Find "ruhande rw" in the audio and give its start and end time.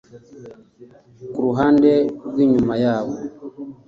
1.47-2.37